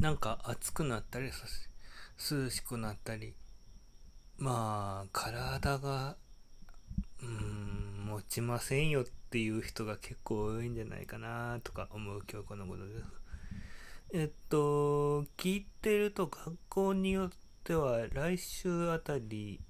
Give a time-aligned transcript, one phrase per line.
[0.00, 3.34] なんか暑くなったり、涼しくなったり、
[4.36, 6.16] まあ、体が、
[7.22, 13.04] うん、持ちませんよっていう人が結構多いんじゃないかなとか思う今日このことです。
[14.12, 17.30] えっと、聞いてると学校によっ
[17.64, 19.60] ては来週あたり、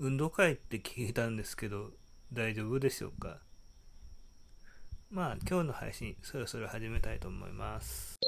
[0.00, 1.92] 運動会って聞いたんですけど、
[2.32, 3.38] 大丈夫でしょうか？
[5.10, 8.18] まあ今日の配信そろそろ始めたいと思います。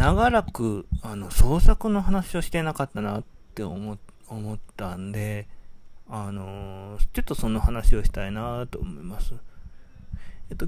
[0.00, 5.46] 長らくあの創作の話をしてなかったなって思思ったんで、
[6.08, 9.34] あのちょっとその話をしたいなと思います。
[10.48, 10.64] えっと、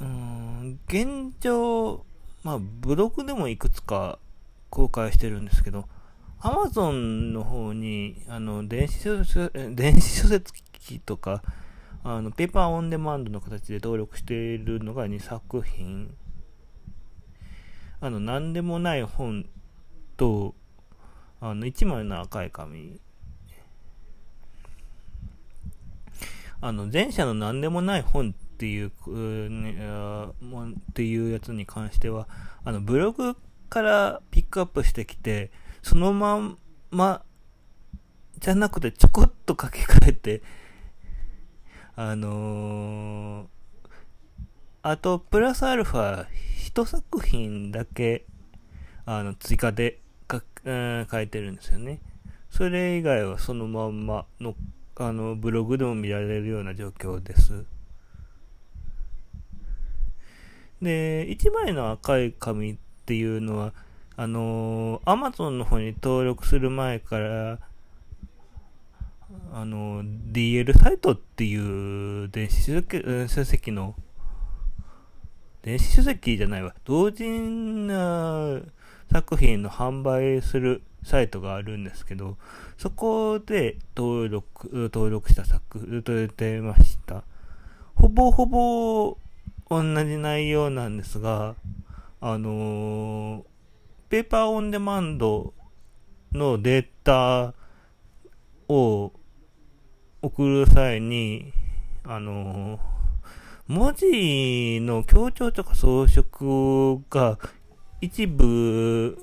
[0.00, 2.04] うん、現状、
[2.42, 4.18] まあブログでもいくつか
[4.68, 5.84] 公開してるんですけど、
[6.40, 11.44] アマゾンの方に、あの、電子書 電子書籍とか、
[12.02, 16.12] あの、ペーパーオンデマンドの形で登録しているのが2作品。
[18.00, 19.46] あの、なんでもない本
[20.16, 20.54] と、
[21.40, 22.98] あの、1枚の赤い紙。
[26.62, 28.90] あの、前者のなんでもない本っていう、
[29.50, 32.28] ね、っていうやつに関しては、
[32.64, 33.36] あの、ブログ
[33.68, 35.50] からピックアップしてきて、
[35.82, 36.58] そのまん
[36.90, 37.22] ま、
[38.38, 40.42] じゃなくてちょこっと書き換えて、
[41.96, 43.46] あのー、
[44.82, 46.26] あと、プラスアルファ、
[46.66, 48.24] 一作品だけ、
[49.04, 49.98] あの、追加で
[50.30, 52.00] 書,、えー、書いてるんですよね。
[52.50, 54.54] それ以外はそのまんまの、
[54.96, 57.64] あの、ブログでも見られるような状況です。
[60.80, 63.72] で、1枚の赤い紙っていうのは、
[64.16, 67.58] あのアマゾンの方に登録する前から、
[69.52, 72.62] あの DL サイトっていう電子
[73.28, 73.94] 書籍の、
[75.62, 78.60] 電子書籍じゃないわ、同人な
[79.12, 82.36] 作品の販売するサイトがあるんですけど、
[82.78, 87.24] そこで登録、登録した作、と出ました。
[87.94, 89.18] ほぼほぼ
[89.68, 91.54] 同じ内容なんですが、
[92.20, 93.42] あのー、
[94.08, 95.52] ペーパーオンデマンド
[96.32, 97.54] のデータ
[98.68, 99.12] を
[100.22, 101.52] 送る際に、
[102.04, 102.78] あの、
[103.70, 107.38] 文字の強調とか装飾が
[108.00, 109.16] 一部、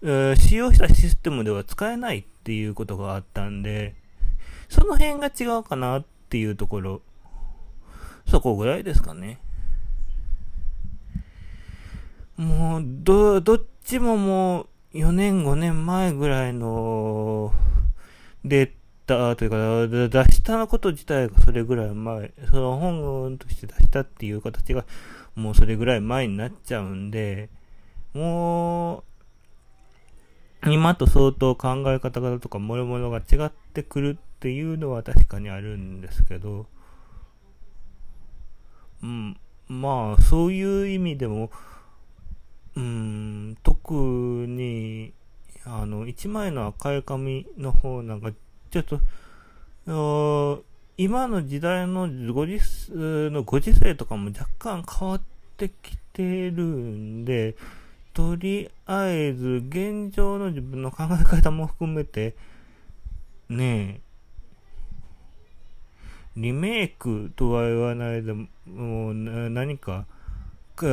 [0.00, 3.96] えー、使用したシステムでは使えないっていうことがあったんで、
[4.68, 7.02] その辺が違うかなっていうところ、
[8.28, 9.40] そこぐらいですかね。
[12.36, 17.52] もう、ど、どっちももう、4年、5年前ぐらいの、
[18.44, 24.84] データというか、出したのこと自体がそれぐらい前、その本として出したっていう形が、
[25.34, 27.48] もうそれぐらい前になっちゃうんで、
[28.14, 36.66] もう、今と相当考え方とか、もろもろが違ってくるっていうのは確かにあるんですけど、
[39.02, 39.36] うん、
[39.68, 41.50] まあ、そういう意味でも、
[42.76, 45.12] うん、特に、
[45.64, 48.30] あの、一枚の赤い紙の方なんか、
[48.72, 50.64] ちょっと、
[50.96, 52.58] 今の時代のご時
[52.90, 55.22] のご時世とかも若干変わっ
[55.58, 57.54] てきてるんで、
[58.14, 62.34] とりあえず現状の自分の考え方も含めて、
[63.50, 64.00] ね
[66.36, 70.06] え、リメイクとは言わないでも、もう何か、
[70.76, 70.86] か、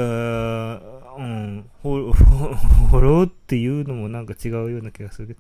[1.20, 5.40] うん、フォローっていうのもなんか違うような気がするけど、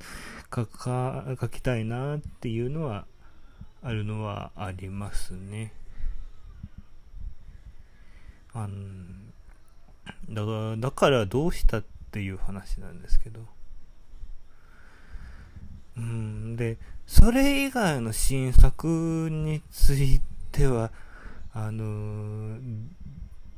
[0.53, 3.06] 書か、書きたいなっていうのは、
[3.81, 5.72] あるのはありますね。
[8.53, 8.75] あの、
[10.29, 13.40] だから、だからどうしたっていう話なんですけど。
[15.96, 20.19] うん、で、それ以外の新作につい
[20.51, 20.91] ては、
[21.53, 22.57] あの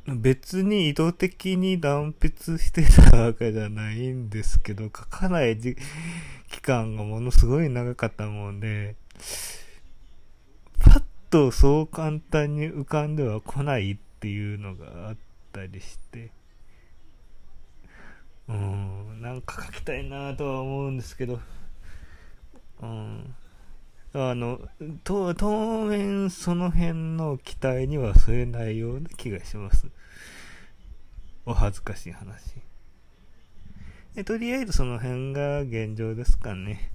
[0.07, 5.75] 別に意図的に断筆してたわけじゃないんですけど、書かない期
[6.61, 8.95] 間がものすごい長かったもんで、
[10.79, 15.17] パッとそう簡単に浮かんでは来ないっていうのがあっ
[15.53, 16.31] たりして、
[18.49, 21.39] うん、なんか書きたいなとは思うんですけど、
[22.81, 23.35] うん、
[24.13, 24.59] あの、
[25.03, 29.87] 当面その辺の期待には添えないような気がします。
[31.45, 32.61] お恥ずかしい話。
[34.25, 36.91] とりあえずその辺が現状ですかね。